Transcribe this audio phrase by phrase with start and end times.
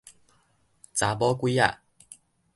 [0.95, 1.79] 查某鬼仔